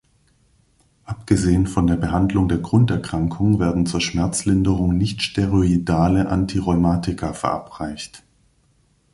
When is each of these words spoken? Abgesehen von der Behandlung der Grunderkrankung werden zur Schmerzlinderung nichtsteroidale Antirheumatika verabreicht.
Abgesehen 1.05 1.67
von 1.67 1.85
der 1.85 1.95
Behandlung 1.95 2.49
der 2.49 2.57
Grunderkrankung 2.57 3.59
werden 3.59 3.85
zur 3.85 4.01
Schmerzlinderung 4.01 4.97
nichtsteroidale 4.97 6.27
Antirheumatika 6.27 7.33
verabreicht. 7.33 8.23